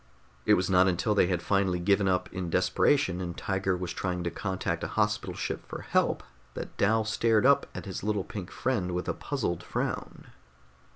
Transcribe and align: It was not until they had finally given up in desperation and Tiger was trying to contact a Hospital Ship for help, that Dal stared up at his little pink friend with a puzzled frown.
It 0.47 0.55
was 0.55 0.67
not 0.67 0.87
until 0.87 1.13
they 1.13 1.27
had 1.27 1.43
finally 1.43 1.77
given 1.77 2.07
up 2.07 2.27
in 2.33 2.49
desperation 2.49 3.21
and 3.21 3.37
Tiger 3.37 3.77
was 3.77 3.93
trying 3.93 4.23
to 4.23 4.31
contact 4.31 4.83
a 4.83 4.87
Hospital 4.97 5.35
Ship 5.35 5.63
for 5.67 5.81
help, 5.83 6.23
that 6.55 6.75
Dal 6.75 7.05
stared 7.05 7.45
up 7.45 7.67
at 7.75 7.85
his 7.85 8.01
little 8.01 8.23
pink 8.23 8.49
friend 8.49 8.95
with 8.95 9.07
a 9.07 9.13
puzzled 9.13 9.61
frown. 9.61 10.25